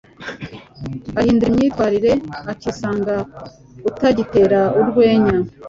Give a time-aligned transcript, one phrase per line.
[1.17, 2.11] uhindura imyitwarire,
[2.51, 3.15] ukisanga
[3.89, 5.35] utagitera urwenya,